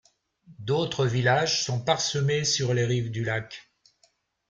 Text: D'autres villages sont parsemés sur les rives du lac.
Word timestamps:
D'autres 0.57 1.05
villages 1.05 1.63
sont 1.63 1.79
parsemés 1.79 2.43
sur 2.43 2.73
les 2.73 2.85
rives 2.87 3.11
du 3.11 3.23
lac. 3.23 3.71